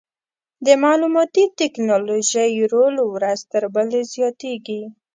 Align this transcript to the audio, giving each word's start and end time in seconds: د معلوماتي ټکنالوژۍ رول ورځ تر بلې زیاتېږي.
د 0.65 0.67
معلوماتي 0.83 1.43
ټکنالوژۍ 1.59 2.53
رول 2.73 2.95
ورځ 3.13 3.39
تر 3.51 3.63
بلې 3.75 4.01
زیاتېږي. 4.13 4.81